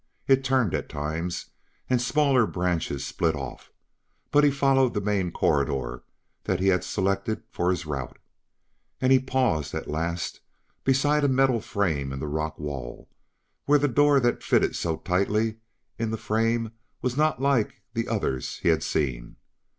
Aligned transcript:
It 0.27 0.43
turned 0.43 0.73
at 0.73 0.89
times, 0.89 1.51
and 1.87 2.01
smaller 2.01 2.47
branches 2.47 3.05
split 3.05 3.35
off, 3.35 3.71
but 4.31 4.43
he 4.43 4.49
followed 4.49 4.95
the 4.95 4.99
main 4.99 5.31
corridor 5.31 6.01
that 6.45 6.59
he 6.59 6.69
had 6.69 6.83
selected 6.83 7.43
for 7.51 7.69
his 7.69 7.85
route. 7.85 8.17
And 8.99 9.11
he 9.11 9.19
paused, 9.19 9.75
at 9.75 9.87
last, 9.87 10.39
beside 10.83 11.23
a 11.23 11.27
metal 11.27 11.61
frame 11.61 12.11
in 12.11 12.19
the 12.19 12.25
rock 12.27 12.57
wall, 12.57 13.11
where 13.65 13.77
the 13.77 13.87
door 13.87 14.19
that 14.19 14.41
fitted 14.41 14.75
so 14.75 14.97
tightly 14.97 15.57
in 15.99 16.09
the 16.09 16.17
frame 16.17 16.71
was 17.03 17.15
not 17.15 17.39
like 17.39 17.83
the 17.93 18.07
others 18.07 18.57
he 18.63 18.69
had 18.69 18.81
seen. 18.81 19.35